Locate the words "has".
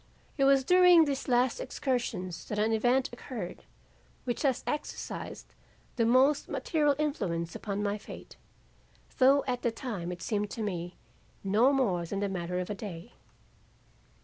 4.41-4.63